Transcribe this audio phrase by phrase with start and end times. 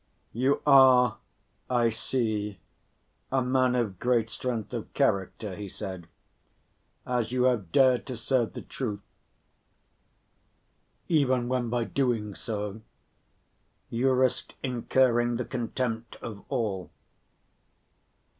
[0.33, 1.19] "You are,
[1.69, 2.57] I see,
[3.31, 6.07] a man of great strength of character," he said;
[7.05, 9.03] "as you have dared to serve the truth,
[11.07, 12.81] even when by doing so
[13.91, 16.89] you risked incurring the contempt of all."